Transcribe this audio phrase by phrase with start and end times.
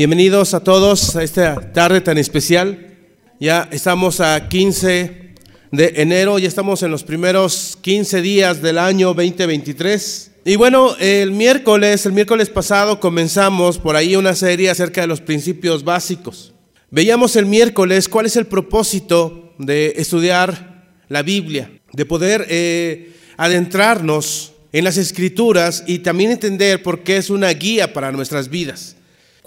[0.00, 2.96] Bienvenidos a todos a esta tarde tan especial.
[3.38, 5.34] Ya estamos a 15
[5.72, 10.30] de enero, ya estamos en los primeros 15 días del año 2023.
[10.46, 15.20] Y bueno, el miércoles, el miércoles pasado comenzamos por ahí una serie acerca de los
[15.20, 16.54] principios básicos.
[16.90, 24.54] Veíamos el miércoles cuál es el propósito de estudiar la Biblia, de poder eh, adentrarnos
[24.72, 28.96] en las escrituras y también entender por qué es una guía para nuestras vidas.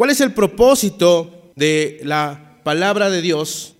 [0.03, 3.75] ¿Cuál es el propósito de la palabra de Dios?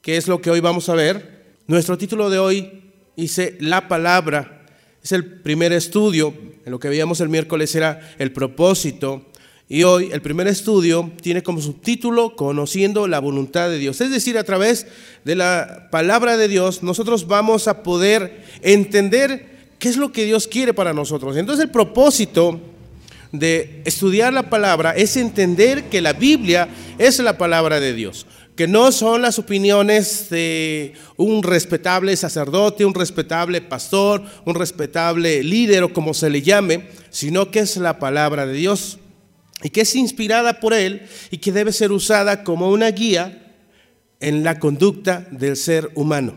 [0.00, 1.54] Que es lo que hoy vamos a ver.
[1.68, 2.82] Nuestro título de hoy
[3.16, 4.66] dice La palabra.
[5.04, 6.34] Es el primer estudio.
[6.64, 9.26] En lo que veíamos el miércoles era el propósito.
[9.68, 14.00] Y hoy el primer estudio tiene como subtítulo Conociendo la voluntad de Dios.
[14.00, 14.88] Es decir, a través
[15.24, 20.48] de la palabra de Dios nosotros vamos a poder entender qué es lo que Dios
[20.48, 21.36] quiere para nosotros.
[21.36, 22.60] Entonces el propósito
[23.32, 26.68] de estudiar la palabra es entender que la Biblia
[26.98, 32.94] es la palabra de Dios, que no son las opiniones de un respetable sacerdote, un
[32.94, 38.46] respetable pastor, un respetable líder o como se le llame, sino que es la palabra
[38.46, 38.98] de Dios
[39.62, 43.54] y que es inspirada por Él y que debe ser usada como una guía
[44.20, 46.34] en la conducta del ser humano.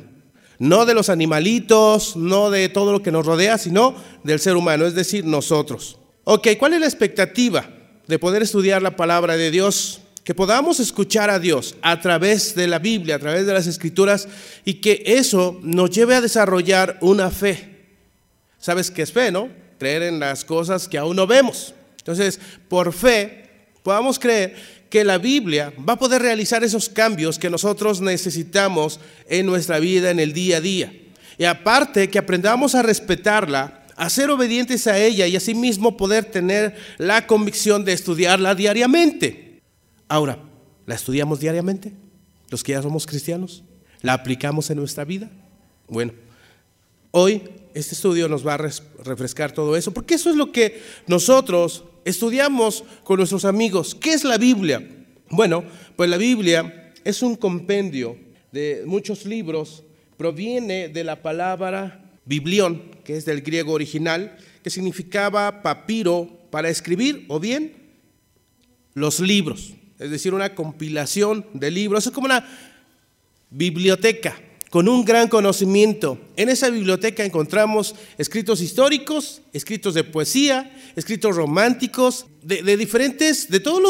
[0.58, 3.94] No de los animalitos, no de todo lo que nos rodea, sino
[4.24, 6.00] del ser humano, es decir, nosotros.
[6.28, 7.70] Ok, ¿cuál es la expectativa
[8.08, 10.02] de poder estudiar la palabra de Dios?
[10.24, 14.28] Que podamos escuchar a Dios a través de la Biblia, a través de las escrituras,
[14.66, 17.90] y que eso nos lleve a desarrollar una fe.
[18.58, 19.50] ¿Sabes qué es fe, no?
[19.78, 21.76] Creer en las cosas que aún no vemos.
[22.00, 24.56] Entonces, por fe, podamos creer
[24.90, 30.10] que la Biblia va a poder realizar esos cambios que nosotros necesitamos en nuestra vida,
[30.10, 30.92] en el día a día.
[31.38, 36.76] Y aparte, que aprendamos a respetarla a ser obedientes a ella y asimismo poder tener
[36.98, 39.62] la convicción de estudiarla diariamente.
[40.08, 40.40] Ahora,
[40.86, 41.94] ¿la estudiamos diariamente?
[42.50, 43.64] Los que ya somos cristianos,
[44.02, 45.30] ¿la aplicamos en nuestra vida?
[45.88, 46.14] Bueno,
[47.12, 47.42] hoy
[47.74, 48.70] este estudio nos va a
[49.04, 53.96] refrescar todo eso, porque eso es lo que nosotros estudiamos con nuestros amigos.
[53.96, 54.88] ¿Qué es la Biblia?
[55.30, 55.64] Bueno,
[55.96, 58.18] pues la Biblia es un compendio
[58.52, 59.84] de muchos libros,
[60.18, 67.26] proviene de la palabra biblión, que es del griego original, que significaba papiro para escribir
[67.28, 67.74] o bien
[68.94, 72.08] los libros, es decir, una compilación de libros.
[72.08, 72.48] Es como una
[73.50, 74.36] biblioteca
[74.70, 76.20] con un gran conocimiento.
[76.36, 83.82] En esa biblioteca encontramos escritos históricos, escritos de poesía, escritos románticos, de, diferentes, de todos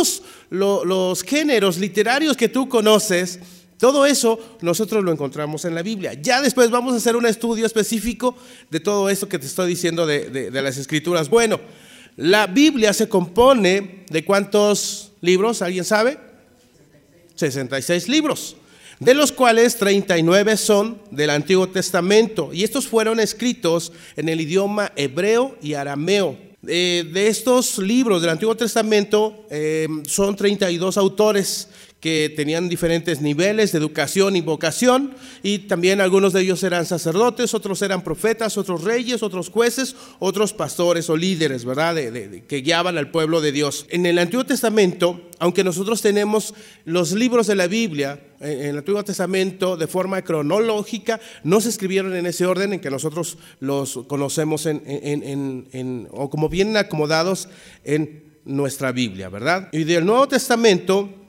[0.51, 3.39] los, los géneros literarios que tú conoces
[3.77, 6.13] todo eso nosotros lo encontramos en la Biblia.
[6.13, 8.35] Ya después vamos a hacer un estudio específico
[8.69, 11.29] de todo eso que te estoy diciendo de, las escrituras.
[11.29, 11.59] Bueno,
[12.15, 16.17] la Biblia se compone de cuántos libros, ¿alguien sabe?
[17.35, 18.55] 66 libros,
[18.99, 24.93] de los cuales 39 son del Antiguo Testamento y estos fueron escritos en el idioma
[24.95, 26.37] hebreo y arameo.
[26.67, 31.67] Eh, de estos libros del Antiguo Testamento eh, son 32 autores
[32.05, 37.55] que tenían diferentes niveles de educación y vocación, y también algunos de ellos eran sacerdotes,
[37.55, 43.09] otros eran profetas, otros reyes, otros jueces, otros pastores o líderes, ¿verdad?, que guiaban al
[43.09, 43.87] pueblo de Dios.
[43.89, 49.03] En el Antiguo Testamento, aunque nosotros tenemos los libros de la Biblia, en el Antiguo
[49.03, 54.67] Testamento de forma cronológica, no se escribieron en ese orden en que nosotros los conocemos
[54.67, 57.49] o como vienen acomodados
[57.83, 59.69] en nuestra Biblia, ¿verdad?
[59.71, 61.24] Y del Nuevo Testamento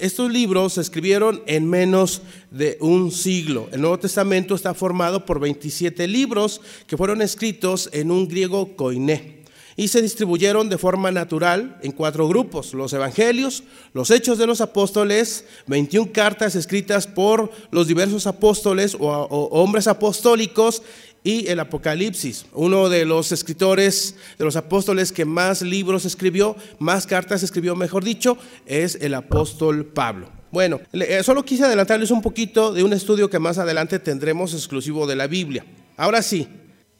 [0.00, 3.68] estos libros se escribieron en menos de un siglo.
[3.72, 9.40] El Nuevo Testamento está formado por 27 libros que fueron escritos en un griego koiné
[9.76, 13.62] y se distribuyeron de forma natural en cuatro grupos, los evangelios,
[13.94, 19.08] los hechos de los apóstoles, 21 cartas escritas por los diversos apóstoles o
[19.52, 20.82] hombres apostólicos
[21.22, 22.46] y el Apocalipsis.
[22.52, 28.04] Uno de los escritores, de los apóstoles que más libros escribió, más cartas escribió, mejor
[28.04, 30.30] dicho, es el apóstol Pablo.
[30.50, 35.06] Bueno, eh, solo quise adelantarles un poquito de un estudio que más adelante tendremos exclusivo
[35.06, 35.64] de la Biblia.
[35.96, 36.48] Ahora sí,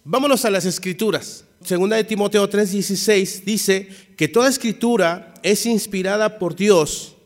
[0.04, 1.44] vámonos a las escrituras.
[1.64, 7.16] Segunda de Timoteo 3:16 dice que toda escritura es inspirada por Dios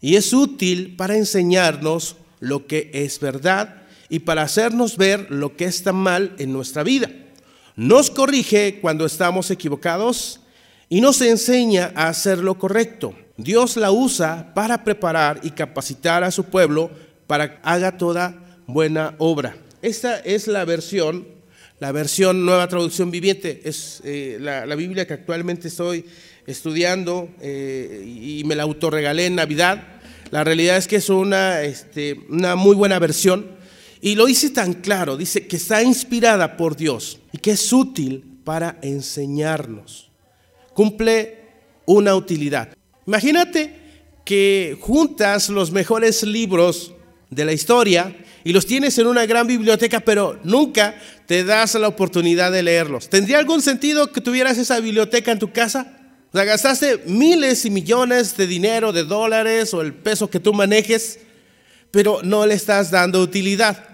[0.00, 3.81] y es útil para enseñarnos lo que es verdad
[4.12, 7.10] y para hacernos ver lo que está mal en nuestra vida.
[7.76, 10.40] Nos corrige cuando estamos equivocados
[10.90, 13.14] y nos enseña a hacer lo correcto.
[13.38, 16.90] Dios la usa para preparar y capacitar a su pueblo
[17.26, 19.56] para que haga toda buena obra.
[19.80, 21.26] Esta es la versión,
[21.80, 26.04] la versión nueva traducción viviente, es eh, la, Biblia que actualmente estoy
[26.46, 29.82] estudiando eh, y me la autorregalé en Navidad.
[30.30, 33.61] La realidad es que es una, este, una muy buena versión.
[34.04, 38.40] Y lo dice tan claro, dice que está inspirada por Dios y que es útil
[38.42, 40.10] para enseñarnos.
[40.74, 41.38] Cumple
[41.86, 42.76] una utilidad.
[43.06, 43.78] Imagínate
[44.24, 46.92] que juntas los mejores libros
[47.30, 50.96] de la historia y los tienes en una gran biblioteca, pero nunca
[51.26, 53.08] te das la oportunidad de leerlos.
[53.08, 55.96] ¿Tendría algún sentido que tuvieras esa biblioteca en tu casa?
[56.32, 61.20] O gastaste miles y millones de dinero, de dólares o el peso que tú manejes,
[61.92, 63.91] pero no le estás dando utilidad.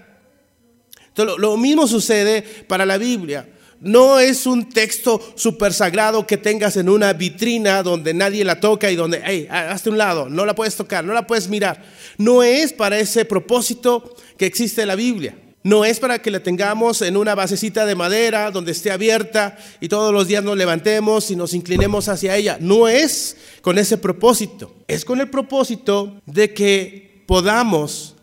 [1.24, 3.48] Lo mismo sucede para la Biblia.
[3.80, 8.90] No es un texto súper sagrado que tengas en una vitrina donde nadie la toca
[8.90, 11.84] y donde, hey, hazte un lado, no la puedes tocar, no la puedes mirar.
[12.16, 15.36] No es para ese propósito que existe la Biblia.
[15.62, 19.88] No es para que la tengamos en una basecita de madera donde esté abierta y
[19.88, 22.58] todos los días nos levantemos y nos inclinemos hacia ella.
[22.60, 24.74] No es con ese propósito.
[24.88, 28.16] Es con el propósito de que podamos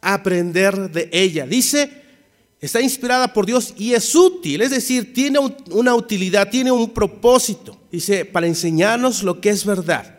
[0.00, 1.46] aprender de ella.
[1.46, 1.99] Dice
[2.60, 5.38] Está inspirada por Dios y es útil, es decir, tiene
[5.70, 7.78] una utilidad, tiene un propósito.
[7.90, 10.18] Dice, para enseñarnos lo que es verdad,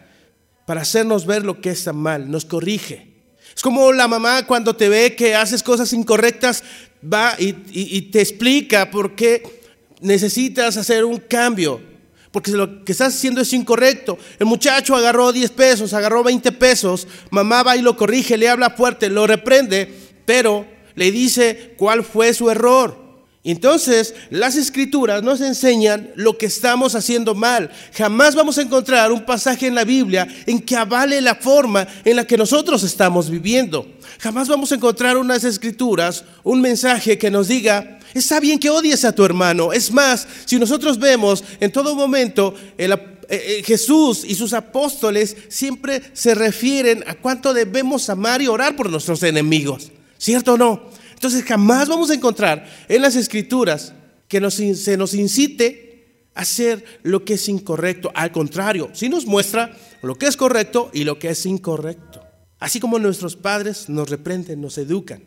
[0.66, 3.12] para hacernos ver lo que está mal, nos corrige.
[3.56, 6.64] Es como la mamá cuando te ve que haces cosas incorrectas,
[7.02, 7.54] va y,
[8.04, 9.44] te explica por qué
[10.00, 11.80] necesitas hacer un cambio,
[12.32, 14.18] porque lo que estás haciendo es incorrecto.
[14.40, 18.72] El muchacho agarró 10 pesos, agarró 20 pesos, mamá va y lo corrige, le habla
[18.72, 19.94] fuerte, lo reprende,
[20.26, 20.66] pero
[20.96, 23.02] le dice cuál fue su error.
[23.44, 27.72] Entonces, las escrituras nos enseñan lo que estamos haciendo mal.
[27.94, 32.18] Jamás vamos a encontrar un pasaje en la Biblia en que avale la forma en
[32.18, 33.88] la que nosotros estamos viviendo.
[34.20, 39.06] Jamás vamos a encontrar unas escrituras, un mensaje que nos diga, está bien que odies
[39.06, 39.74] a tu hermano.
[39.74, 42.96] Es más, si nosotros vemos en todo momento eh,
[43.28, 48.92] eh, Jesús y sus apóstoles siempre se refieren a cuánto debemos amar y orar por
[48.92, 49.92] nuestros enemigos.
[50.22, 50.84] ¿Cierto o no?
[51.16, 53.92] Entonces jamás vamos a encontrar en las escrituras
[54.28, 58.12] que se nos incite a hacer lo que es incorrecto.
[58.14, 62.24] Al contrario, sí nos muestra lo que es correcto y lo que es incorrecto.
[62.60, 65.24] Así como nuestros padres nos reprenden, nos educan.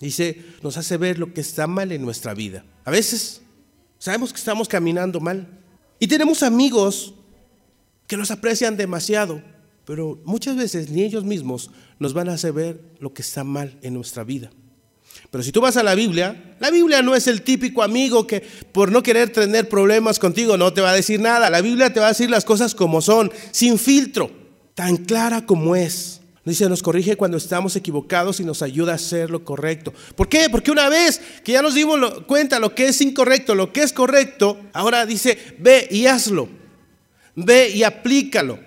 [0.00, 2.64] Dice, nos hace ver lo que está mal en nuestra vida.
[2.86, 3.42] A veces
[3.98, 5.46] sabemos que estamos caminando mal.
[5.98, 7.12] Y tenemos amigos
[8.06, 9.42] que nos aprecian demasiado
[9.84, 13.78] pero muchas veces ni ellos mismos nos van a hacer ver lo que está mal
[13.82, 14.50] en nuestra vida.
[15.30, 18.40] Pero si tú vas a la Biblia, la Biblia no es el típico amigo que
[18.72, 21.50] por no querer tener problemas contigo no te va a decir nada.
[21.50, 24.30] La Biblia te va a decir las cosas como son, sin filtro,
[24.74, 26.20] tan clara como es.
[26.44, 29.92] Dice, nos corrige cuando estamos equivocados y nos ayuda a hacer lo correcto.
[30.16, 30.48] ¿Por qué?
[30.50, 33.92] Porque una vez que ya nos dimos cuenta lo que es incorrecto, lo que es
[33.92, 36.48] correcto, ahora dice, ve y hazlo.
[37.36, 38.58] Ve y aplícalo.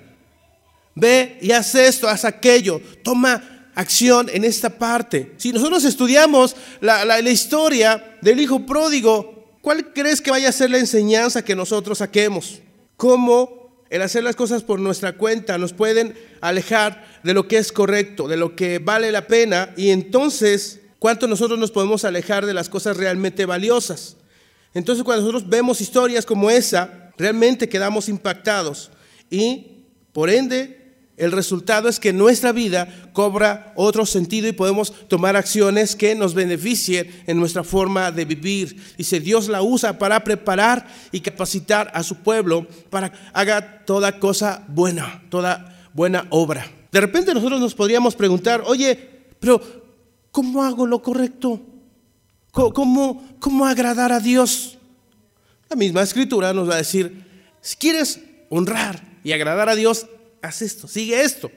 [0.96, 2.82] Ve y haz esto, haz aquello.
[3.04, 5.34] Toma acción en esta parte.
[5.38, 10.80] Si nosotros estudiamos la, historia del hijo pródigo, ¿cuál crees que vaya a ser la
[10.80, 12.62] enseñanza que nosotros saquemos?
[12.98, 17.72] ¿Cómo el hacer las cosas por nuestra cuenta nos pueden alejar de lo que es
[17.72, 22.56] correcto, de lo que vale la pena y entonces cuánto nosotros nos podemos alejar de
[22.56, 24.18] las cosas realmente valiosas.
[24.74, 28.90] Entonces cuando nosotros vemos historias como esa, realmente quedamos impactados
[29.30, 30.83] y por ende
[31.16, 36.34] el resultado es que nuestra vida cobra otro sentido y podemos tomar acciones que nos
[36.34, 38.82] beneficien en nuestra forma de vivir.
[38.98, 44.20] Dice, Dios la usa para preparar y capacitar a su pueblo para que haga toda
[44.20, 46.66] cosa buena, toda buena obra.
[46.92, 49.62] De repente nosotros nos podríamos preguntar, oye, pero
[50.32, 51.62] ¿cómo hago lo correcto?
[52.52, 54.80] ¿Cómo, cómo agradar a Dios?
[55.70, 57.24] La misma escritura nos va a decir,
[57.62, 60.08] si quieres honrar y agradar a Dios,
[60.44, 61.50] haz esto, sigue esto.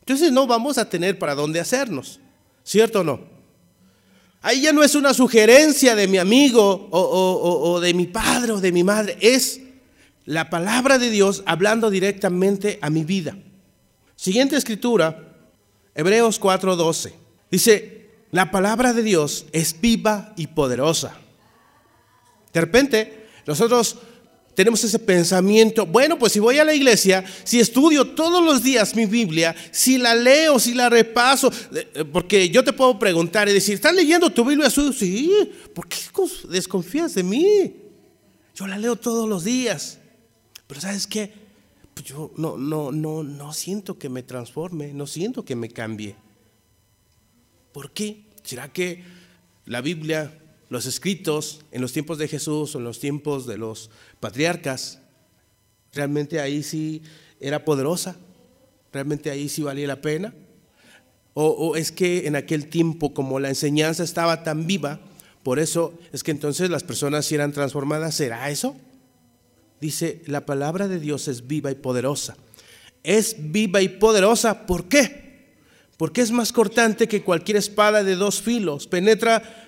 [0.00, 2.18] Entonces no vamos a tener para dónde hacernos,
[2.64, 3.20] ¿cierto o no?
[4.40, 8.72] Ahí ya no es una sugerencia de mi amigo o, de mi padre o de
[8.72, 9.60] mi madre, es
[10.24, 13.36] la palabra de Dios hablando directamente a mi vida.
[14.16, 15.36] Siguiente escritura,
[15.94, 17.12] Hebreos 4:12.
[17.50, 21.16] Dice, la palabra de Dios es viva y poderosa.
[22.52, 23.98] De repente, nosotros
[24.58, 28.96] tenemos ese pensamiento, bueno, pues si voy a la iglesia, si estudio todos los días
[28.96, 33.52] mi Biblia, si la leo, si la repaso, eh, porque yo te puedo preguntar y
[33.52, 34.68] decir, ¿estás leyendo tu Biblia?
[34.68, 35.30] Sí,
[35.72, 35.98] ¿por qué
[36.48, 37.76] desconfías de mí?
[38.56, 40.00] Yo la leo todos los días.
[40.66, 41.32] Pero ¿sabes qué?
[41.94, 46.16] Pues yo no, no, no, no siento que me transforme, no siento que me cambie.
[47.70, 48.24] ¿Por qué?
[48.42, 49.04] ¿Será que
[49.66, 50.36] la Biblia
[50.68, 55.00] los escritos en los tiempos de Jesús o en los tiempos de los patriarcas
[55.92, 57.02] Realmente ahí sí
[57.40, 58.16] era poderosa.
[58.92, 60.34] Realmente ahí sí valía la pena.
[61.34, 65.00] O, o es que en aquel tiempo, como la enseñanza estaba tan viva,
[65.42, 68.14] por eso es que entonces las personas sí eran transformadas.
[68.14, 68.76] ¿Será eso?
[69.80, 72.36] Dice, la palabra de Dios es viva y poderosa.
[73.04, 75.28] Es viva y poderosa, ¿por qué?
[75.96, 78.86] Porque es más cortante que cualquier espada de dos filos.
[78.86, 79.67] Penetra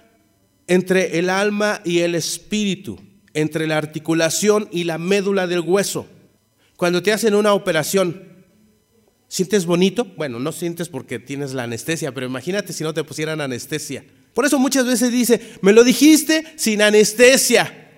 [0.71, 2.97] entre el alma y el espíritu,
[3.35, 6.07] entre la articulación y la médula del hueso.
[6.77, 8.23] Cuando te hacen una operación,
[9.27, 10.05] ¿sientes bonito?
[10.17, 14.05] Bueno, no sientes porque tienes la anestesia, pero imagínate si no te pusieran anestesia.
[14.33, 17.89] Por eso muchas veces dice, me lo dijiste sin anestesia.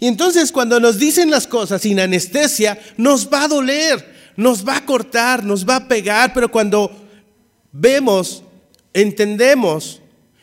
[0.00, 4.78] Y entonces cuando nos dicen las cosas sin anestesia, nos va a doler, nos va
[4.78, 6.90] a cortar, nos va a pegar, pero cuando
[7.72, 8.42] vemos,
[8.94, 10.01] entendemos,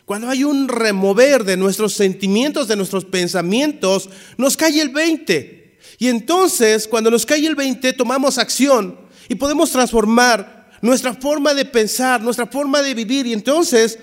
[0.10, 5.78] cuando hay un remover de nuestros sentimientos, de nuestros pensamientos, nos cae el 20.
[6.00, 8.98] Y entonces cuando nos cae el 20, tomamos acción
[9.28, 13.28] y podemos transformar nuestra forma de pensar, nuestra forma de vivir.
[13.28, 14.00] Y entonces,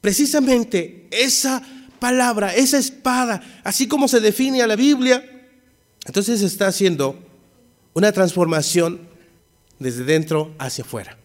[0.00, 1.62] precisamente esa
[1.98, 5.22] palabra, esa espada, así como se define a la Biblia,
[6.06, 7.22] entonces está haciendo
[7.92, 9.06] una transformación
[9.78, 11.18] desde dentro hacia afuera.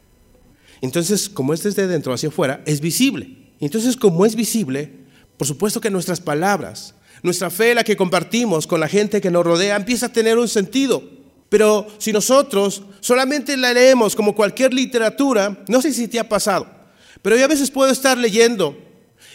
[0.82, 3.47] Entonces, como es desde dentro hacia afuera, es visible.
[3.60, 4.92] Entonces, como es visible,
[5.38, 9.46] por supuesto que nuestras palabras, nuestra fe, la que compartimos con la gente que nos
[9.46, 11.04] rodea, empieza a tener un sentido.
[11.50, 16.68] Pero si nosotros solamente la leemos como cualquier literatura, no sé si te ha pasado,
[17.22, 18.78] pero yo a veces puedo estar leyendo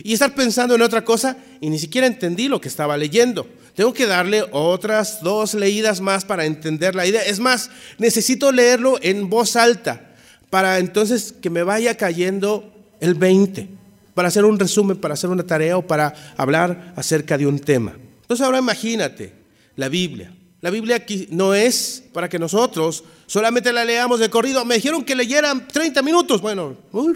[0.02, 3.47] y estar pensando en otra cosa y ni siquiera entendí lo que estaba leyendo.
[3.75, 7.23] Tengo que darle otras dos leídas más para entender la idea.
[7.23, 10.14] Es más, necesito leerlo en voz alta
[10.50, 13.69] para entonces que me vaya cayendo el 20,
[14.14, 17.97] para hacer un resumen, para hacer una tarea o para hablar acerca de un tema.
[18.23, 19.33] Entonces ahora imagínate
[19.76, 20.35] la Biblia.
[20.61, 24.64] La Biblia aquí no es para que nosotros solamente la leamos de corrido.
[24.64, 26.40] Me dijeron que leyeran 30 minutos.
[26.40, 27.14] Bueno, uy,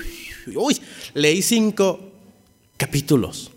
[0.54, 0.76] uy,
[1.14, 2.12] leí 5
[2.76, 3.52] capítulos.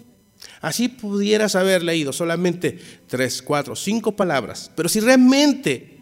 [0.61, 5.99] Así pudieras haber leído solamente tres, cuatro, cinco palabras, pero si realmente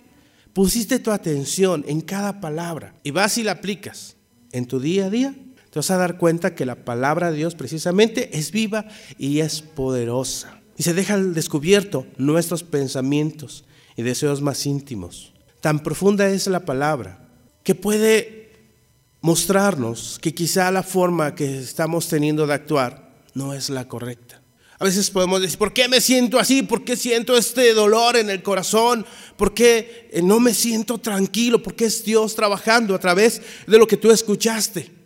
[0.54, 4.16] pusiste tu atención en cada palabra y vas y la aplicas
[4.52, 5.36] en tu día a día,
[5.70, 8.86] te vas a dar cuenta que la palabra de Dios precisamente es viva
[9.18, 10.62] y es poderosa.
[10.78, 15.34] Y se deja al descubierto nuestros pensamientos y deseos más íntimos.
[15.62, 17.28] Tan profunda es la palabra
[17.64, 18.54] que puede
[19.22, 24.42] mostrarnos que quizá la forma que estamos teniendo de actuar no es la correcta.
[24.80, 26.62] A veces podemos decir, ¿por qué me siento así?
[26.62, 29.06] ¿Por qué siento este dolor en el corazón?
[29.36, 31.64] ¿Por qué eh, no me siento tranquilo?
[31.64, 34.97] ¿Por qué es Dios trabajando a través de lo que tú escuchaste?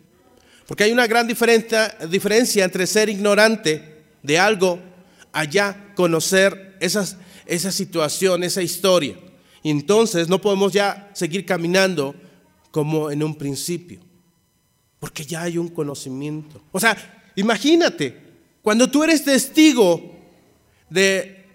[0.72, 4.80] Porque hay una gran diferencia, entre ser ignorante de algo
[5.34, 9.18] allá conocer esas, esa situación, esa historia.
[9.64, 12.16] Y entonces no podemos ya seguir caminando
[12.72, 14.00] como en un principio,
[14.98, 16.64] porque ya hay un conocimiento.
[16.72, 16.96] O sea,
[17.36, 18.18] Imagínate,
[18.62, 20.16] cuando tú eres testigo
[20.90, 21.46] de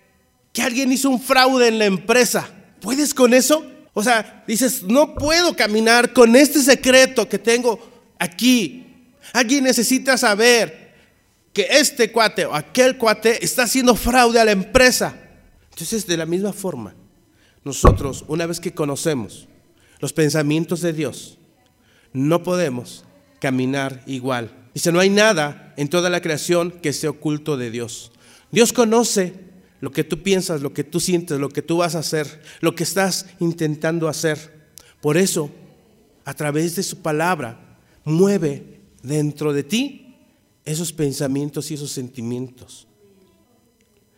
[0.53, 3.65] que alguien hizo un fraude en la empresa, ¿puedes con eso?
[3.95, 7.79] O sea, dices, no puedo caminar con este secreto que tengo
[8.19, 8.86] aquí.
[9.33, 10.95] Alguien necesita saber
[11.53, 15.17] que este cuate o aquel cuate está haciendo fraude a la empresa.
[15.71, 16.95] Entonces, de la misma forma,
[17.65, 19.49] nosotros, una vez que conocemos
[20.01, 21.39] los pensamientos de Dios,
[22.13, 23.05] no podemos
[23.41, 28.13] caminar igual Dice, no hay nada en toda la creación que esté oculto de Dios.
[28.51, 29.33] Dios conoce
[29.81, 32.75] lo que tú piensas, lo que tú sientes, lo que tú vas a hacer, lo
[32.75, 34.69] que estás intentando hacer.
[35.01, 35.51] Por eso,
[36.27, 37.59] a través de su palabra,
[38.05, 38.76] mueve
[39.07, 40.17] dentro de ti
[40.65, 42.87] esos pensamientos y esos sentimientos.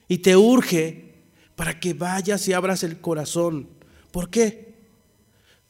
[0.09, 1.15] Y te urge
[1.55, 3.69] para que vayas y abras el corazón.
[4.11, 4.75] ¿Por qué?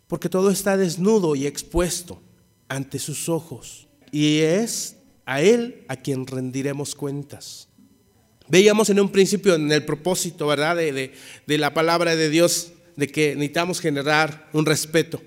[0.06, 2.22] Porque todo está desnudo y expuesto
[2.68, 4.96] ante sus ojos y es
[5.26, 7.68] a Él a quien rendiremos cuentas.
[8.48, 11.12] Veíamos en un principio en el propósito, ¿verdad?, de,
[11.46, 15.20] la palabra de Dios, de que necesitamos generar un respeto,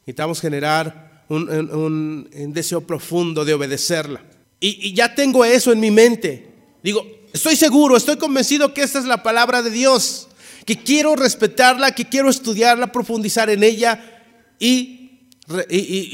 [0.00, 4.22] necesitamos generar un, deseo profundo de obedecerla.
[4.60, 6.48] Y, ya tengo eso en mi mente.
[6.82, 10.28] Digo, estoy seguro, estoy convencido que esta es la palabra de Dios,
[10.64, 14.22] que quiero respetarla, que quiero estudiarla, profundizar en ella
[14.58, 15.00] y,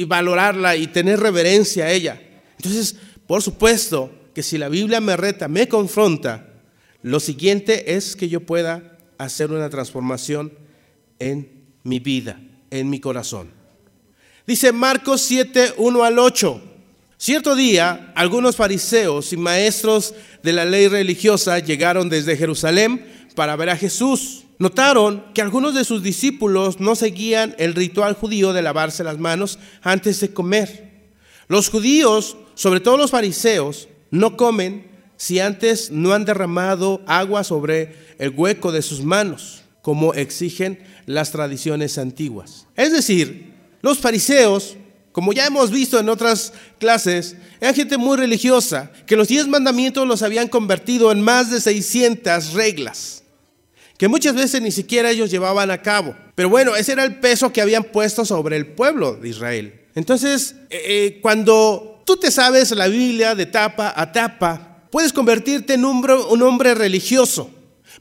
[0.07, 2.21] valorarla y tener reverencia a ella.
[2.57, 6.49] Entonces, por supuesto que si la Biblia me reta, me confronta,
[7.03, 10.53] lo siguiente es que yo pueda hacer una transformación
[11.19, 11.49] en
[11.85, 12.41] mi vida,
[12.71, 13.60] en mi corazón.
[14.47, 16.63] Dice Marcos 7, 1 al 8.
[17.17, 23.71] Cierto día, algunos fariseos y maestros de la ley religiosa llegaron desde Jerusalén para ver
[23.71, 29.03] a Jesús notaron que algunos de sus discípulos no seguían el ritual judío de lavarse
[29.03, 30.91] las manos antes de comer.
[31.49, 37.97] Los judíos, sobre todo los fariseos, no comen si antes no han derramado agua sobre
[38.19, 42.67] el hueco de sus manos, como exigen las tradiciones antiguas.
[42.77, 43.50] Es decir,
[43.83, 44.77] los fariseos,
[45.13, 50.07] como ya hemos visto en otras clases, eran gente muy religiosa, que los diez mandamientos
[50.07, 53.23] los habían convertido en más de 600 reglas,
[53.99, 56.15] que muchas veces ni siquiera ellos llevaban a cabo.
[56.35, 59.81] Pero bueno, ese era el peso que habían puesto sobre el pueblo de Israel.
[59.95, 65.75] Entonces, eh, eh, cuando tú te sabes la Biblia de tapa a tapa, puedes convertirte
[65.75, 67.51] en un, un hombre religioso,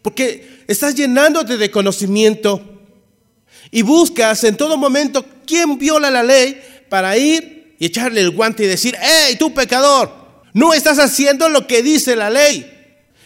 [0.02, 2.79] porque estás llenándote de conocimiento
[3.72, 6.60] y buscas en todo momento quién viola la ley
[6.90, 10.12] para ir y echarle el guante y decir, hey, tú pecador,
[10.54, 12.70] no estás haciendo lo que dice la ley.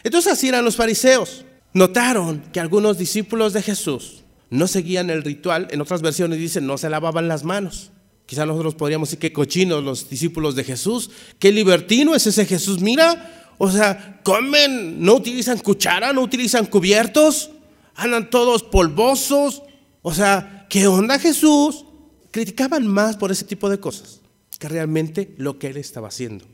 [0.04, 1.46] Entonces así eran los fariseos.
[1.74, 6.78] Notaron que algunos discípulos de Jesús no seguían el ritual, en otras versiones dicen no
[6.78, 7.92] se lavaban las manos.
[8.26, 11.10] Quizá nosotros podríamos decir que cochinos los discípulos de Jesús,
[11.40, 12.80] qué libertino es ese Jesús.
[12.80, 17.50] Mira, o sea, comen, no utilizan cuchara, no utilizan cubiertos,
[17.96, 19.64] andan todos polvosos.
[20.04, 21.86] O sea, ¿qué onda Jesús?
[22.30, 24.22] Criticaban más por ese tipo de cosas
[24.60, 26.46] que realmente lo que él estaba haciendo.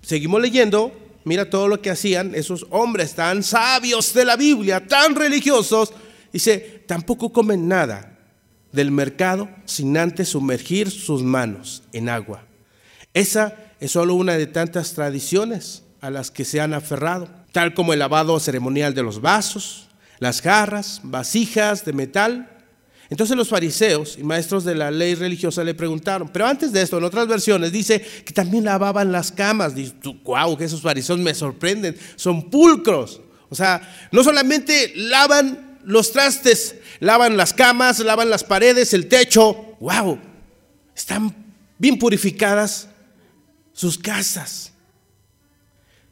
[0.00, 0.92] Seguimos leyendo,
[1.24, 5.92] mira todo lo que hacían esos hombres tan sabios de la Biblia, tan religiosos.
[6.32, 8.18] Dice, tampoco comen nada
[8.72, 12.46] del mercado sin antes sumergir sus manos en agua.
[13.14, 17.92] Esa es solo una de tantas tradiciones a las que se han aferrado, tal como
[17.92, 19.88] el lavado ceremonial de los vasos,
[20.18, 22.55] las jarras, vasijas de metal.
[23.08, 26.98] Entonces los fariseos y maestros de la ley religiosa le preguntaron, pero antes de esto,
[26.98, 29.74] en otras versiones dice que también lavaban las camas.
[29.74, 29.94] Dice,
[30.24, 33.20] wow, que esos fariseos me sorprenden, son pulcros.
[33.48, 39.76] O sea, no solamente lavan los trastes, lavan las camas, lavan las paredes, el techo.
[39.78, 40.18] ¡Wow!
[40.94, 42.88] Están bien purificadas
[43.72, 44.72] sus casas,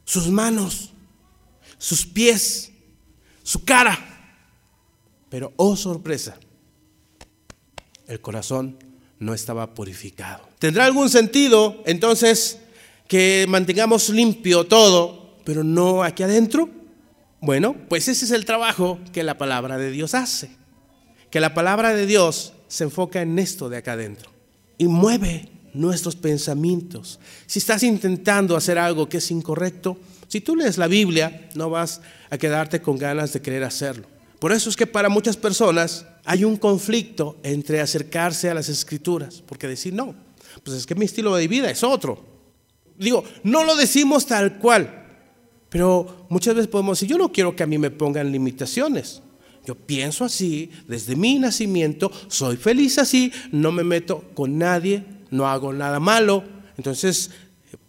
[0.05, 0.93] sus manos,
[1.77, 2.71] sus pies,
[3.43, 3.99] su cara.
[5.29, 6.37] Pero, oh sorpresa,
[8.07, 8.77] el corazón
[9.19, 10.47] no estaba purificado.
[10.59, 12.59] ¿Tendrá algún sentido entonces
[13.07, 16.69] que mantengamos limpio todo, pero no aquí adentro?
[17.41, 20.49] Bueno, pues ese es el trabajo que la palabra de Dios hace
[21.35, 24.31] que la palabra de Dios se enfoca en esto de acá adentro
[24.77, 27.19] y mueve nuestros pensamientos.
[27.45, 29.97] Si estás intentando hacer algo que es incorrecto,
[30.29, 34.07] si tú lees la Biblia, no vas a quedarte con ganas de querer hacerlo.
[34.39, 39.43] Por eso es que para muchas personas hay un conflicto entre acercarse a las escrituras,
[39.45, 40.15] porque decir, no,
[40.63, 42.23] pues es que mi estilo de vida es otro.
[42.97, 45.05] Digo, no lo decimos tal cual,
[45.69, 49.21] pero muchas veces podemos decir, yo no quiero que a mí me pongan limitaciones.
[49.65, 55.47] Yo pienso así, desde mi nacimiento, soy feliz así, no me meto con nadie, no
[55.47, 56.43] hago nada malo.
[56.77, 57.31] Entonces,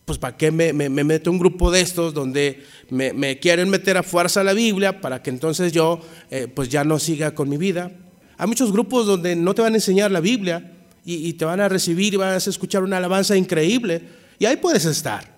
[0.07, 4.05] pues ¿para qué me, meto en un grupo de estos donde me, quieren meter a
[4.05, 7.90] fuerza la Biblia para que entonces yo eh, pues ya no siga con mi vida?
[8.38, 11.61] Hay muchos grupos donde no te van a enseñar la Biblia y, y te van
[11.61, 14.01] a recibir y vas a escuchar una alabanza increíble
[14.38, 15.37] y ahí puedes estar.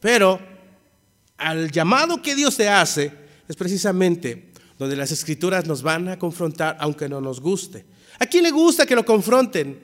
[0.00, 0.40] Pero
[1.36, 3.12] al llamado que Dios te hace
[3.46, 7.84] es precisamente donde las escrituras nos van a confrontar aunque no nos guste.
[8.18, 9.78] ¿A quién le gusta que lo confronten?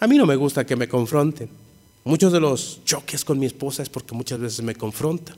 [0.00, 1.67] A mí no me gusta que me confronten.
[2.08, 5.36] Muchos de los choques con mi esposa es porque muchas veces me confronta.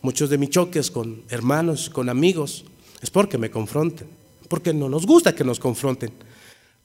[0.00, 2.64] Muchos de mis choques con hermanos, con amigos,
[3.02, 4.08] es porque me confronten.
[4.48, 6.10] Porque no nos gusta que nos confronten.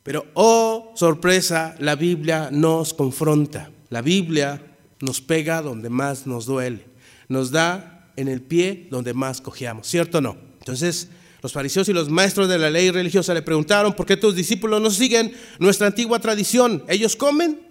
[0.04, 3.72] Pero, oh, sorpresa, la Biblia nos confronta.
[3.90, 4.62] La Biblia
[5.00, 6.86] nos pega donde más nos duele.
[7.30, 9.88] Nos da en el pie donde más cojeamos.
[9.88, 10.36] ¿Cierto o no?
[10.60, 11.08] Entonces,
[11.42, 14.82] los fariseos y los maestros de la ley religiosa le preguntaron, ¿por qué tus discípulos
[14.82, 16.84] no siguen nuestra antigua tradición?
[16.90, 17.65] Ellos comen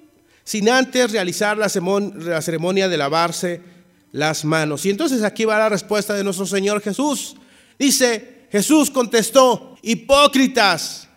[0.45, 3.61] sin antes realizar la ceremonia de lavarse
[4.13, 4.87] las manos.
[4.87, 7.35] Y entonces aquí va la respuesta de nuestro Señor Jesús.
[7.79, 11.09] Dice, Jesús contestó, hipócritas.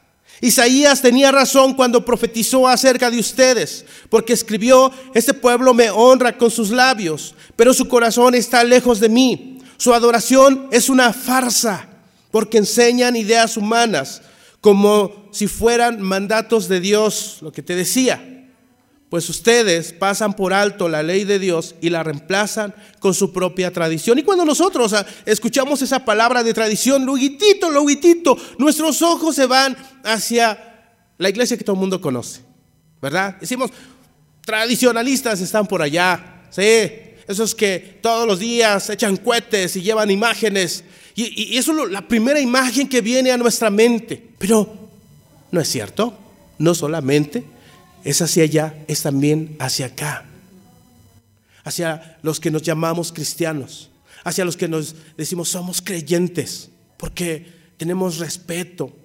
[0.41, 6.49] Isaías tenía razón cuando profetizó acerca de ustedes, porque escribió, este pueblo me honra con
[6.49, 9.59] sus labios, pero su corazón está lejos de mí.
[9.77, 11.89] Su adoración es una farsa
[12.31, 14.21] porque enseñan ideas humanas
[14.59, 18.36] como si fueran mandatos de Dios, lo que te decía.
[19.09, 23.71] Pues ustedes pasan por alto la ley de Dios y la reemplazan con su propia
[23.71, 24.19] tradición.
[24.19, 29.77] Y cuando nosotros ah, escuchamos esa palabra de tradición, luguitito, luguitito, nuestros ojos se van
[30.03, 32.41] hacia la iglesia que todo el mundo conoce,
[33.01, 33.37] ¿verdad?
[33.39, 33.71] Decimos,
[34.41, 36.91] tradicionalistas están por allá, sí,
[37.27, 40.83] esos que todos los días echan cohetes y llevan imágenes.
[41.15, 44.21] Y, y eso es la primera imagen que viene a nuestra mente.
[44.37, 44.89] Pero
[45.51, 46.13] no es cierto,
[46.59, 47.56] no solamente
[48.03, 50.25] es hacia allá, es también hacia acá.
[51.63, 53.89] Hacia los que nos llamamos cristianos,
[54.23, 58.95] hacia los que nos decimos somos creyentes, porque tenemos respeto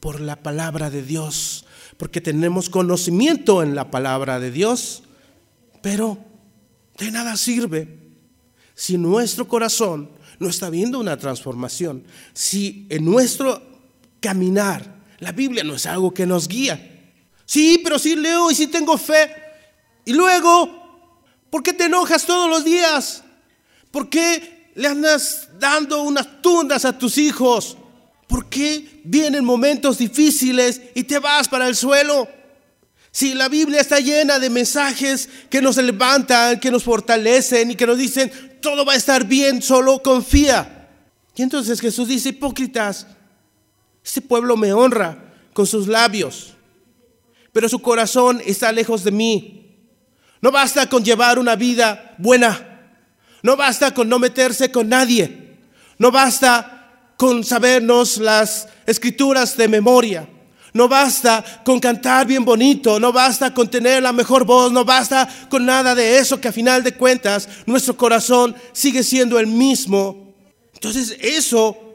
[0.00, 1.66] por la palabra de Dios,
[1.96, 5.02] porque tenemos conocimiento en la palabra de Dios,
[5.82, 6.18] pero
[6.98, 7.98] de nada sirve
[8.74, 13.62] si nuestro corazón no está viendo una transformación, si en nuestro
[14.20, 16.89] caminar la Biblia no es algo que nos guía.
[17.50, 19.28] Sí, pero sí leo y sí tengo fe.
[20.04, 20.70] Y luego,
[21.50, 23.24] ¿por qué te enojas todos los días?
[23.90, 27.76] ¿Por qué le andas dando unas tundas a tus hijos?
[28.28, 32.28] ¿Por qué vienen momentos difíciles y te vas para el suelo?
[33.10, 37.88] Si la Biblia está llena de mensajes que nos levantan, que nos fortalecen y que
[37.88, 38.30] nos dicen,
[38.62, 40.88] todo va a estar bien, solo confía.
[41.34, 43.08] Y entonces Jesús dice, hipócritas,
[44.04, 46.54] este pueblo me honra con sus labios,
[47.52, 49.56] pero su corazón está lejos de mí.
[50.40, 52.90] No basta con llevar una vida buena,
[53.42, 55.58] no basta con no meterse con nadie,
[55.98, 56.80] no basta
[57.16, 60.28] con sabernos las escrituras de memoria.
[60.72, 65.28] No basta con cantar bien bonito, no basta con tener la mejor voz, no basta
[65.48, 70.32] con nada de eso que a final de cuentas nuestro corazón sigue siendo el mismo.
[70.74, 71.89] Entonces eso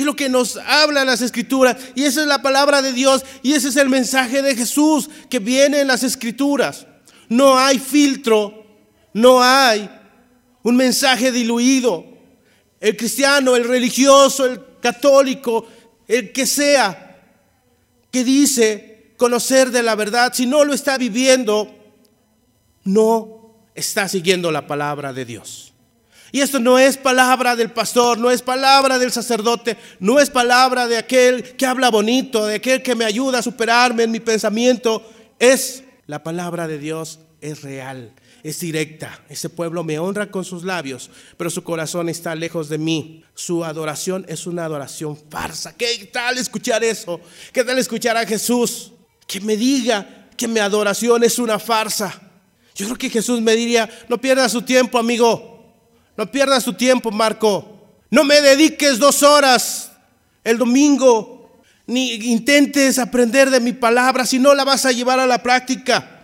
[0.00, 3.52] es lo que nos habla las escrituras y esa es la palabra de Dios y
[3.52, 6.86] ese es el mensaje de Jesús que viene en las escrituras.
[7.28, 8.64] No hay filtro,
[9.12, 9.90] no hay
[10.62, 12.04] un mensaje diluido.
[12.80, 15.66] El cristiano, el religioso, el católico,
[16.08, 17.20] el que sea,
[18.10, 21.70] que dice conocer de la verdad, si no lo está viviendo,
[22.84, 25.69] no está siguiendo la palabra de Dios.
[26.32, 30.86] Y esto no es palabra del pastor, no es palabra del sacerdote, no es palabra
[30.86, 35.02] de aquel que habla bonito, de aquel que me ayuda a superarme en mi pensamiento.
[35.38, 38.12] Es la palabra de Dios, es real
[38.42, 39.22] es directa.
[39.28, 43.24] Ese pueblo me honra con sus labios, pero su corazón está lejos de mí.
[43.34, 45.76] Su adoración es una adoración farsa.
[45.76, 47.20] ¿Qué tal escuchar eso?
[47.52, 48.92] ¿Qué tal escuchar a Jesús
[49.26, 52.20] que me diga que mi adoración es una farsa?
[52.74, 55.59] Yo creo que Jesús me diría, no pierdas su tiempo, amigo.
[56.20, 57.96] No pierdas su tiempo, Marco.
[58.10, 59.90] No me dediques dos horas
[60.44, 65.26] el domingo, ni intentes aprender de mi palabra si no la vas a llevar a
[65.26, 66.20] la práctica.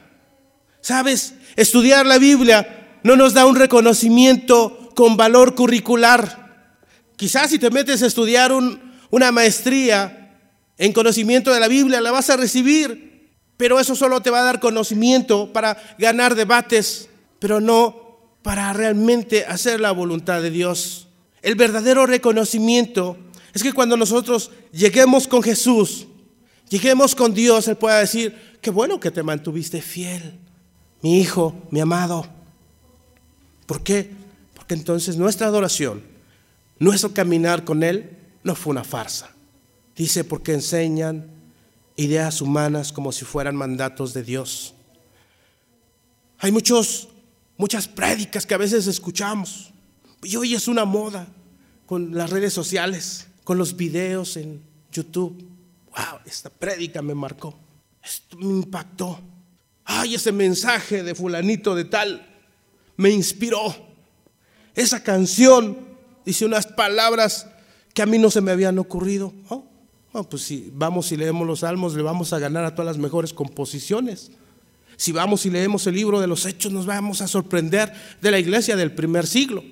[0.82, 1.32] ¿Sabes?
[1.56, 6.74] Estudiar la Biblia no nos da un reconocimiento con valor curricular.
[7.16, 10.38] Quizás si te metes a estudiar una maestría
[10.76, 14.44] en conocimiento de la Biblia, la vas a recibir, pero eso solo te va a
[14.44, 18.05] dar conocimiento para ganar debates, pero no
[18.46, 21.08] para realmente hacer la voluntad de Dios.
[21.42, 23.16] El verdadero reconocimiento
[23.52, 26.06] es que cuando nosotros lleguemos con Jesús,
[26.68, 30.38] lleguemos con Dios, Él pueda decir, qué bueno que te mantuviste fiel
[31.02, 32.24] mi hijo, mi amado.
[33.66, 34.12] ¿Por qué?
[34.54, 36.04] Porque entonces nuestra adoración,
[36.78, 39.34] nuestro caminar con Él, no fue una farsa.
[39.96, 41.26] Dice, porque enseñan
[41.96, 44.72] ideas humanas como si fueran mandatos de Dios.
[46.38, 47.08] Hay muchos,
[47.56, 49.72] muchas prédicas que a veces escuchamos.
[50.22, 51.28] Y hoy es una moda
[51.86, 55.36] con las redes sociales, con los videos en YouTube.
[55.86, 57.58] Wow, esta prédica me marcó.
[58.02, 59.20] Esto me impactó
[59.86, 62.26] ay, ese mensaje de fulanito de tal
[62.96, 63.74] me inspiró.
[64.74, 65.78] Esa canción
[66.24, 67.46] dice unas palabras
[67.94, 69.32] que a mí no se me habían ocurrido.
[69.48, 69.64] Oh,
[70.12, 72.98] oh, pues si vamos y leemos los salmos, le vamos a ganar a todas las
[72.98, 74.32] mejores composiciones.
[74.96, 78.38] Si vamos y leemos el libro de los hechos, nos vamos a sorprender de la
[78.38, 79.62] iglesia del primer siglo.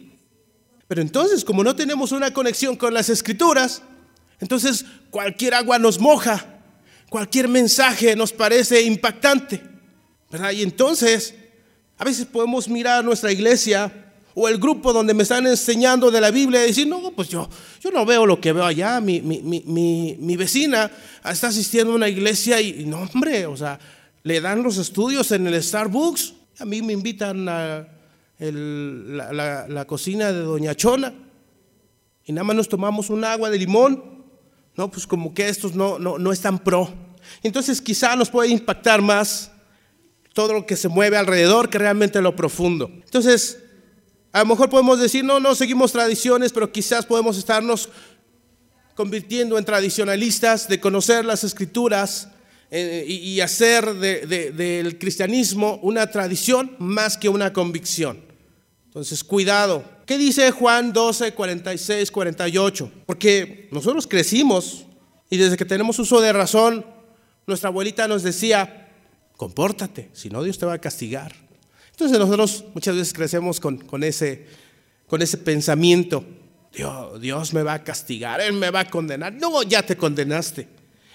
[0.87, 3.83] Pero entonces, como no tenemos una conexión con las escrituras,
[4.41, 6.61] entonces cualquier agua nos moja,
[7.09, 9.63] cualquier mensaje nos parece impactante.
[10.53, 11.35] Y entonces,
[11.97, 16.31] a veces podemos mirar nuestra iglesia o el grupo donde me están enseñando de la
[16.33, 17.49] Biblia y decir, no, pues yo,
[17.81, 19.01] yo no veo lo que veo allá.
[19.01, 20.91] Mi, mi, vecina
[21.25, 23.79] está asistiendo a una iglesia y, no, hombre, o sea,
[24.25, 26.35] le dan los estudios en el Starbucks.
[26.59, 27.87] A mí me invitan a
[28.39, 31.15] la, la, cocina de Doña Chona
[32.25, 34.25] y nada más nos tomamos un agua de limón.
[34.77, 36.93] No, pues como que estos no, no, no están pro.
[37.43, 39.53] Entonces quizá nos puede impactar más
[40.33, 42.91] todo lo que se mueve alrededor que realmente lo profundo.
[43.05, 43.61] Entonces,
[44.33, 47.91] a lo mejor podemos decir, no, no seguimos tradiciones, pero quizás podemos estarnos
[48.97, 52.31] convirtiendo en tradicionalistas de conocer las escrituras
[52.77, 58.19] eh, y, hacer del cristianismo una tradición más que una convicción.
[58.87, 59.85] Entonces, cuidado.
[60.07, 62.91] ¿Qué dice Juan 12, 46, 48?
[63.07, 64.87] Porque nosotros crecimos
[65.31, 66.85] y desde que tenemos uso de razón,
[67.47, 68.91] nuestra abuelita nos decía,
[69.37, 71.33] compórtate, si no Dios te va a castigar.
[71.93, 74.47] Entonces nosotros muchas veces crecemos con, con ese,
[75.07, 76.25] con ese pensamiento,
[76.73, 79.33] Dios, Dios me va a castigar, Él me va a condenar.
[79.33, 80.67] No, ya te condenaste.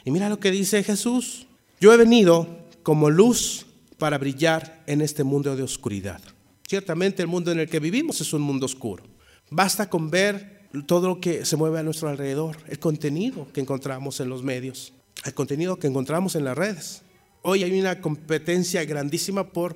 [0.06, 1.48] Y mira lo que dice Jesús,
[1.80, 2.48] yo he venido
[2.84, 3.66] como luz
[3.98, 6.22] para brillar en este mundo de oscuridad.
[6.68, 9.04] Ciertamente el mundo en el que vivimos es un mundo oscuro.
[9.50, 14.20] Basta con ver todo lo que se mueve a nuestro alrededor, el contenido que encontramos
[14.20, 14.94] en los medios,
[15.26, 17.02] el contenido que encontramos en las redes.
[17.42, 19.76] Hoy hay una competencia grandísima por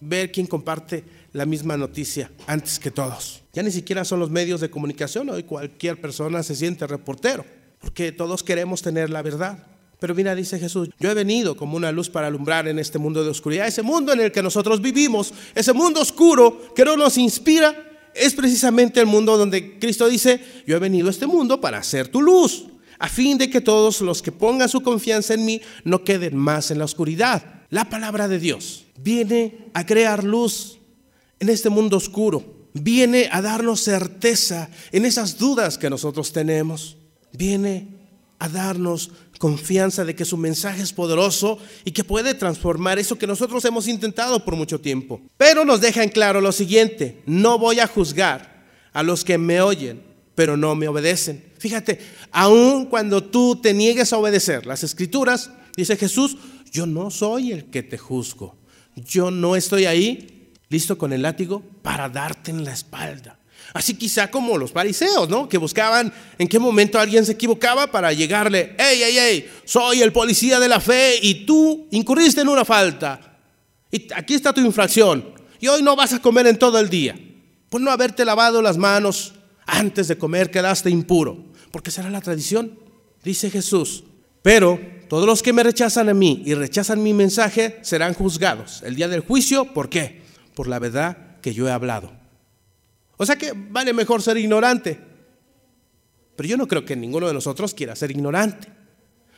[0.00, 3.42] ver quién comparte la misma noticia antes que todos.
[3.52, 7.44] Ya ni siquiera son los medios de comunicación, hoy cualquier persona se siente reportero,
[7.78, 9.75] porque todos queremos tener la verdad.
[9.98, 13.24] Pero mira, dice Jesús, yo he venido como una luz para alumbrar en este mundo
[13.24, 17.16] de oscuridad, ese mundo en el que nosotros vivimos, ese mundo oscuro que no nos
[17.16, 17.74] inspira,
[18.14, 22.08] es precisamente el mundo donde Cristo dice, yo he venido a este mundo para hacer
[22.08, 22.66] tu luz,
[22.98, 26.70] a fin de que todos los que pongan su confianza en mí no queden más
[26.70, 27.62] en la oscuridad.
[27.68, 30.78] La palabra de Dios viene a crear luz
[31.40, 36.96] en este mundo oscuro, viene a darnos certeza en esas dudas que nosotros tenemos,
[37.32, 37.88] viene
[38.38, 43.26] a darnos confianza de que su mensaje es poderoso y que puede transformar eso que
[43.26, 45.20] nosotros hemos intentado por mucho tiempo.
[45.36, 49.60] Pero nos deja en claro lo siguiente, no voy a juzgar a los que me
[49.60, 50.02] oyen,
[50.34, 51.44] pero no me obedecen.
[51.58, 51.98] Fíjate,
[52.30, 56.36] aun cuando tú te niegues a obedecer las escrituras, dice Jesús,
[56.72, 58.56] yo no soy el que te juzgo.
[58.94, 63.38] Yo no estoy ahí listo con el látigo para darte en la espalda.
[63.72, 65.48] Así quizá como los fariseos, ¿no?
[65.48, 70.12] Que buscaban en qué momento alguien se equivocaba para llegarle, hey, hey, hey, soy el
[70.12, 73.38] policía de la fe y tú incurriste en una falta.
[73.90, 75.34] Y aquí está tu infracción.
[75.60, 77.18] Y hoy no vas a comer en todo el día.
[77.68, 79.34] Por no haberte lavado las manos
[79.66, 81.44] antes de comer quedaste impuro.
[81.70, 82.78] Porque será la tradición,
[83.22, 84.04] dice Jesús.
[84.42, 88.82] Pero todos los que me rechazan a mí y rechazan mi mensaje serán juzgados.
[88.84, 90.22] El día del juicio, ¿por qué?
[90.54, 92.15] Por la verdad que yo he hablado.
[93.16, 94.98] O sea que vale mejor ser ignorante.
[96.36, 98.68] Pero yo no creo que ninguno de nosotros quiera ser ignorante.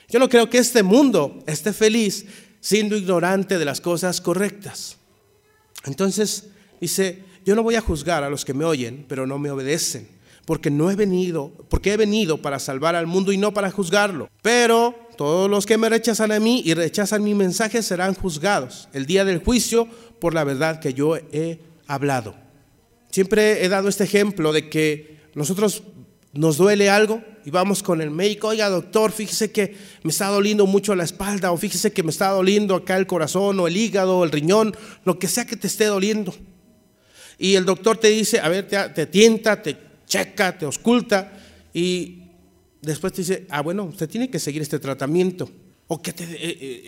[0.08, 2.26] Yo no creo que este mundo esté feliz
[2.60, 4.96] siendo ignorante de las cosas correctas.
[5.84, 6.48] Entonces
[6.80, 10.08] dice, yo no voy a juzgar a los que me oyen, pero no me obedecen,
[10.44, 14.28] porque no he venido, porque he venido para salvar al mundo y no para juzgarlo.
[14.42, 19.06] Pero todos los que me rechazan a mí y rechazan mi mensaje serán juzgados el
[19.06, 19.88] día del juicio
[20.20, 22.47] por la verdad que yo he hablado.
[23.11, 25.83] Siempre he dado este ejemplo de que nosotros
[26.33, 30.66] nos duele algo y vamos con el médico, oiga doctor, fíjese que me está doliendo
[30.66, 34.18] mucho la espalda o fíjese que me está doliendo acá el corazón o el hígado
[34.18, 36.35] o el riñón, lo que sea que te esté doliendo.
[37.38, 41.33] Y el doctor te dice, a ver, te, tienta, te checa, te osculta
[41.73, 42.25] y
[42.83, 45.49] después te dice, ah, bueno, usted tiene que seguir este tratamiento
[45.87, 46.37] o que te, eh,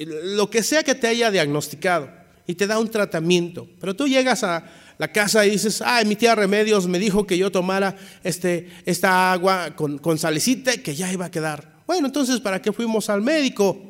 [0.03, 2.11] eh, lo que sea que te haya diagnosticado
[2.47, 3.69] y te da un tratamiento.
[3.79, 4.65] Pero tú llegas a,
[5.01, 9.33] la casa y dices, ay, mi tía Remedios me dijo que yo tomara este, esta
[9.33, 11.81] agua con, con que ya iba a quedar.
[11.87, 13.81] Bueno, entonces, ¿para qué fuimos al médico?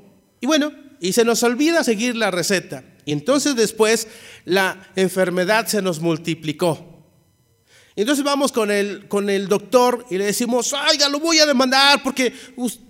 [0.41, 2.85] Y bueno, y se nos olvida seguir la receta.
[3.05, 4.07] Y entonces después
[4.45, 7.03] la enfermedad se nos multiplicó.
[7.97, 12.05] Entonces vamos con el, con el doctor y le decimos, oiga, lo voy a demandar
[12.05, 12.33] porque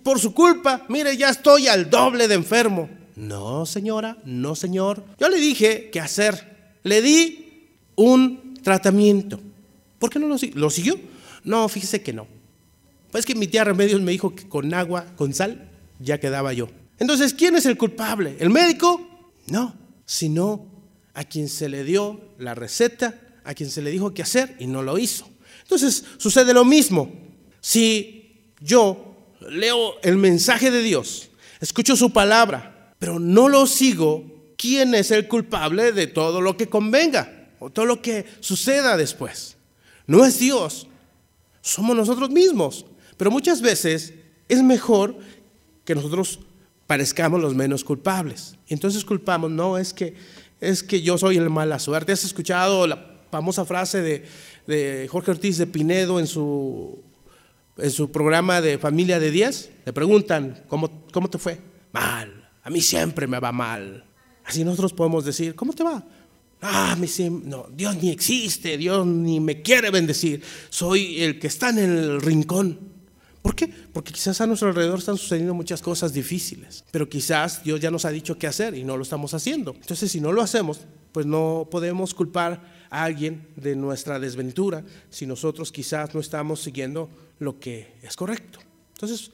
[0.02, 2.90] por su culpa, mire, ya estoy al doble de enfermo.
[3.16, 5.02] No, señora, no, señor.
[5.18, 6.74] Yo le dije qué hacer.
[6.82, 7.49] Le di
[8.00, 9.40] un tratamiento.
[9.98, 10.98] ¿Por qué no lo, lo siguió?
[11.44, 12.26] No, fíjese que no.
[13.10, 16.68] Pues que mi tía Remedios me dijo que con agua, con sal, ya quedaba yo.
[16.98, 18.36] Entonces, ¿quién es el culpable?
[18.38, 19.06] ¿El médico?
[19.48, 19.74] No,
[20.06, 20.66] sino
[21.14, 24.66] a quien se le dio la receta, a quien se le dijo qué hacer y
[24.66, 25.28] no lo hizo.
[25.62, 27.12] Entonces, sucede lo mismo.
[27.60, 34.94] Si yo leo el mensaje de Dios, escucho su palabra, pero no lo sigo, ¿quién
[34.94, 37.39] es el culpable de todo lo que convenga?
[37.60, 39.56] O todo lo que suceda después.
[40.06, 40.88] No es Dios,
[41.60, 42.84] somos nosotros mismos.
[43.16, 44.14] Pero muchas veces
[44.48, 45.16] es mejor
[45.84, 46.40] que nosotros
[46.86, 48.56] parezcamos los menos culpables.
[48.66, 50.14] Entonces culpamos, no es que
[50.60, 52.12] es que yo soy el mala suerte.
[52.12, 54.24] ¿Has escuchado la famosa frase de,
[54.66, 57.02] de Jorge Ortiz de Pinedo en su,
[57.76, 59.70] en su programa de Familia de Díaz?
[59.84, 61.58] Le preguntan, ¿cómo, ¿cómo te fue?
[61.92, 64.04] Mal, a mí siempre me va mal.
[64.44, 66.04] Así nosotros podemos decir, ¿cómo te va?
[66.62, 70.42] Ah, me no, Dios ni existe, Dios ni me quiere bendecir.
[70.68, 72.78] Soy el que está en el rincón.
[73.40, 73.68] ¿Por qué?
[73.68, 78.04] Porque quizás a nuestro alrededor están sucediendo muchas cosas difíciles, pero quizás Dios ya nos
[78.04, 79.74] ha dicho qué hacer y no lo estamos haciendo.
[79.74, 80.80] Entonces, si no lo hacemos,
[81.12, 87.08] pues no podemos culpar a alguien de nuestra desventura si nosotros quizás no estamos siguiendo
[87.38, 88.58] lo que es correcto.
[88.92, 89.30] Entonces,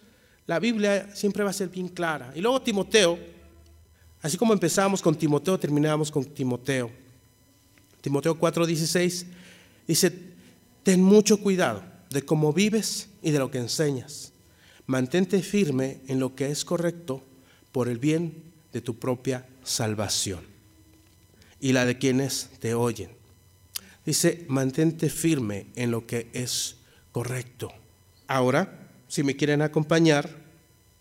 [0.47, 2.33] la Biblia siempre va a ser bien clara.
[2.37, 3.19] Y luego Timoteo,
[4.23, 7.06] así como empezamos con Timoteo, terminamos con Timoteo.
[8.07, 9.25] Timoteo 4:16
[9.89, 10.13] dice,
[10.85, 14.33] ten mucho cuidado de cómo vives y de lo que enseñas.
[14.87, 17.25] Mantente firme en lo que es correcto
[17.73, 20.39] por el bien de tu propia salvación
[21.61, 23.11] y la de quienes te oyen.
[24.05, 26.77] Dice, mantente firme en lo que es
[27.11, 27.73] correcto.
[28.29, 30.31] Ahora, si me quieren acompañar,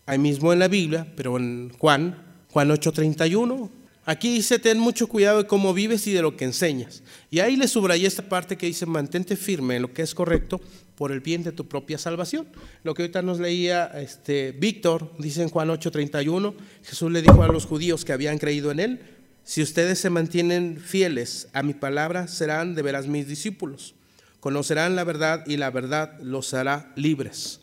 [0.07, 2.17] ahí mismo en la Biblia, pero en Juan,
[2.49, 3.69] Juan 8:31,
[4.05, 7.03] aquí dice, ten mucho cuidado de cómo vives y de lo que enseñas.
[7.29, 10.61] Y ahí le subrayé esta parte que dice, mantente firme en lo que es correcto
[10.95, 12.47] por el bien de tu propia salvación.
[12.83, 17.47] Lo que ahorita nos leía este, Víctor, dice en Juan 8:31, Jesús le dijo a
[17.47, 18.99] los judíos que habían creído en él,
[19.43, 23.93] si ustedes se mantienen fieles a mi palabra, serán de veras mis discípulos.
[24.39, 27.59] Conocerán la verdad y la verdad los hará libres.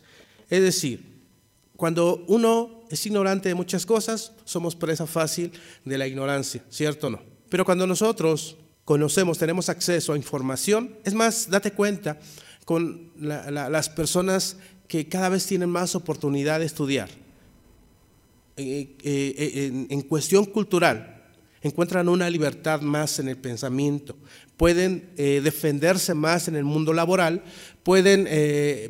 [0.49, 1.13] Es decir,
[1.75, 5.51] cuando uno es ignorante de muchas cosas, somos presa fácil
[5.83, 7.21] de la ignorancia, ¿cierto o no?
[7.49, 12.19] Pero cuando nosotros conocemos, tenemos acceso a información, es más, date cuenta
[12.65, 17.09] con las personas que cada vez tienen más oportunidad de estudiar.
[18.57, 21.23] Eh, eh, en, cuestión cultural,
[21.63, 24.15] encuentran una libertad más en el pensamiento,
[24.55, 27.43] pueden eh, defenderse más en el mundo laboral,
[27.81, 28.27] pueden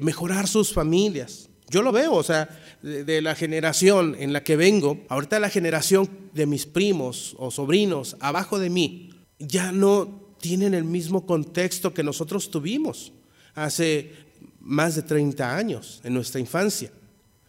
[0.04, 1.48] mejorar sus familias.
[1.70, 2.50] Yo lo veo, o sea,
[2.84, 8.18] de, la generación en la que vengo, ahorita la generación de mis primos o sobrinos
[8.20, 13.14] abajo de mí, ya no tienen el mismo contexto que nosotros tuvimos
[13.56, 14.12] hace
[14.60, 16.92] más de 30 años, en nuestra infancia.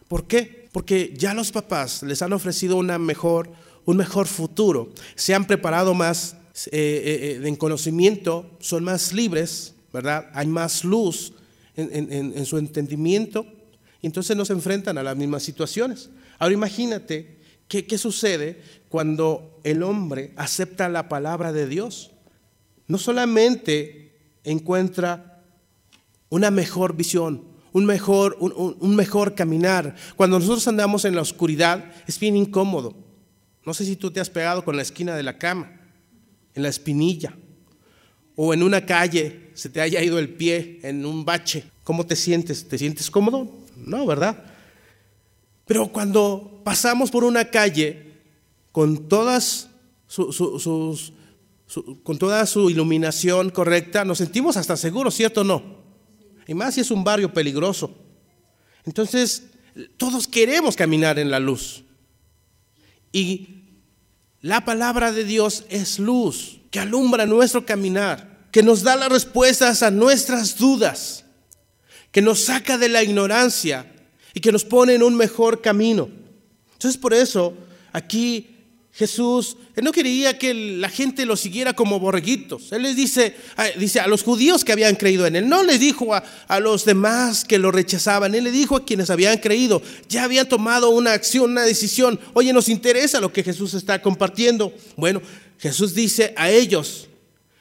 [0.07, 0.69] ¿Por qué?
[0.71, 3.51] Porque ya los papás les han ofrecido una mejor,
[3.85, 9.75] un mejor futuro, se han preparado más eh, eh, eh, en conocimiento, son más libres,
[9.91, 10.29] ¿verdad?
[10.33, 11.33] Hay más luz
[11.75, 13.45] en, su entendimiento,
[14.05, 16.09] entonces no se enfrentan a las mismas situaciones.
[16.37, 22.11] Ahora imagínate qué, sucede cuando el hombre acepta la palabra de Dios.
[22.87, 24.13] No solamente
[24.43, 25.43] encuentra
[26.29, 28.37] una mejor visión, un mejor,
[28.81, 29.95] mejor caminar.
[30.15, 32.95] Cuando nosotros andamos en la oscuridad es bien incómodo.
[33.65, 35.81] No sé si tú te has pegado con la esquina de la cama,
[36.53, 37.35] en la espinilla,
[38.35, 41.63] o en una calle se te haya ido el pie en un bache.
[41.83, 42.67] ¿Cómo te sientes?
[42.67, 43.64] ¿Te sientes cómodo?
[43.85, 44.43] No, ¿verdad?
[45.65, 48.13] Pero cuando pasamos por una calle
[48.71, 49.69] con todas
[50.07, 51.13] sus,
[52.03, 55.63] con toda su iluminación correcta, nos sentimos hasta seguros, ¿cierto o no?
[56.47, 57.95] Y más si es un barrio peligroso.
[58.85, 59.47] Entonces,
[59.97, 61.83] todos queremos caminar en la luz.
[63.11, 63.63] Y
[64.41, 69.81] la palabra de Dios es luz que alumbra nuestro caminar, que nos da las respuestas
[69.81, 71.24] a nuestras dudas,
[72.15, 73.91] que nos saca de la ignorancia
[74.33, 76.07] y que nos pone en un mejor camino.
[76.71, 77.53] Entonces, por eso,
[77.91, 78.55] aquí
[78.93, 82.71] Jesús él no quería que la gente lo siguiera como borreguitos.
[82.71, 83.35] Él les dice,
[83.77, 86.85] dice a los judíos que habían creído en él, no les dijo a, a, los
[86.85, 91.11] demás que lo rechazaban, él le dijo a quienes habían creído, ya habían tomado una
[91.11, 94.73] acción, una decisión, oye, nos interesa lo que Jesús está compartiendo.
[94.95, 95.21] Bueno,
[95.59, 97.09] Jesús dice a ellos,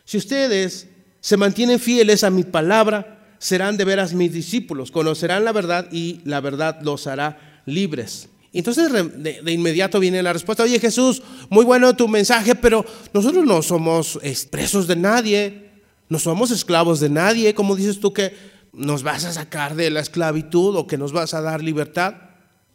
[0.05, 0.87] si ustedes
[1.21, 6.20] se mantienen fieles a mi palabra, serán de veras mis discípulos, conocerán la verdad y
[6.25, 8.29] la verdad los hará libres.
[8.53, 13.62] Entonces de, inmediato viene la respuesta, oye Jesús, muy bueno tu mensaje, pero nosotros no
[13.62, 14.18] somos
[14.51, 15.70] presos de nadie,
[16.09, 18.33] no somos esclavos de nadie, ¿cómo dices tú que
[18.73, 22.14] nos vas a sacar de la esclavitud o que nos vas a dar libertad?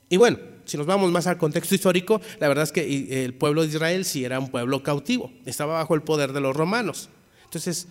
[0.10, 3.62] Y bueno, si nos vamos más al contexto histórico, la verdad es que el pueblo
[3.62, 7.10] de Israel sí era un pueblo cautivo, estaba bajo el poder de los romanos.
[7.46, 7.88] Entonces,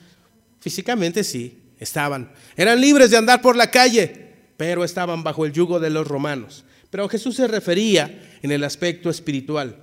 [0.61, 2.33] físicamente sí, estaban.
[2.57, 6.65] Eran libres de andar por la calle, pero estaban bajo el yugo de los romanos.
[6.91, 9.77] Pero Jesús se refería en el aspecto espiritual.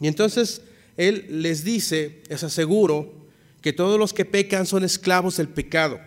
[0.00, 0.62] Y entonces
[0.96, 3.24] Él les dice, les aseguro,
[3.60, 5.98] que todos los que pecan son esclavos del pecado.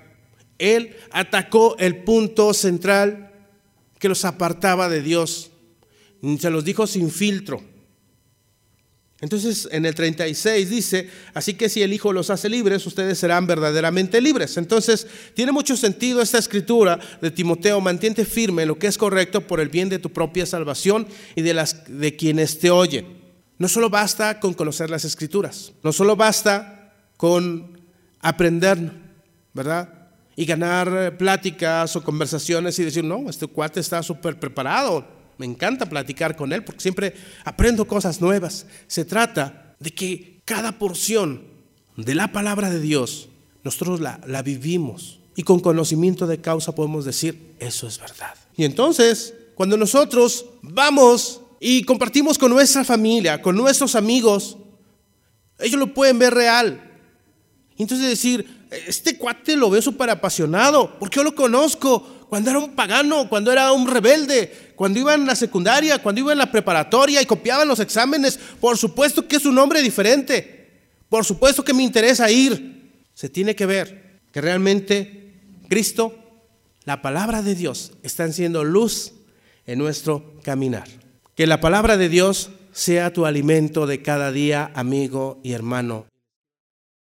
[0.60, 3.32] Él atacó el punto central
[3.98, 5.50] que los apartaba de Dios.
[6.40, 7.64] Se los dijo sin filtro.
[9.20, 13.48] Entonces en el 36 dice, así que si el Hijo los hace libres, ustedes serán
[13.48, 14.58] verdaderamente libres.
[14.58, 19.42] Entonces tiene mucho sentido esta escritura de Timoteo, mantente firme en lo que es correcto
[19.42, 23.18] por el bien de tu propia salvación y de, las, de quienes te oyen.
[23.58, 27.82] No solo basta con conocer las escrituras, no solo basta con
[28.20, 28.78] aprender,
[29.52, 29.94] ¿verdad?
[30.36, 35.88] Y ganar pláticas o conversaciones y decir, no, este cuate está súper preparado, me encanta
[35.88, 37.14] platicar con él porque siempre
[37.46, 38.66] aprendo cosas nuevas.
[38.88, 41.44] Se trata de que cada porción
[41.96, 43.30] de la palabra de Dios,
[43.64, 48.36] nosotros la, vivimos y con conocimiento de causa podemos decir, eso es verdad.
[48.56, 54.58] Y entonces, cuando nosotros vamos y compartimos con nuestra familia, con nuestros amigos,
[55.60, 56.82] ellos lo pueden ver real.
[57.78, 58.48] Entonces decir,
[58.88, 63.52] este cuate lo veo súper apasionado, porque yo lo conozco cuando era un pagano, cuando
[63.52, 67.68] era un rebelde, cuando iba en la secundaria, cuando iba en la preparatoria y copiaban
[67.68, 68.40] los exámenes.
[68.62, 70.70] Por supuesto que es un hombre diferente.
[71.10, 72.92] Por supuesto que me interesa ir.
[73.16, 75.34] Se tiene que ver que realmente
[75.68, 76.14] Cristo,
[76.86, 79.14] la palabra de Dios, está siendo luz
[79.66, 80.88] en nuestro caminar.
[81.34, 86.06] Que la palabra de Dios sea tu alimento de cada día, amigo y hermano.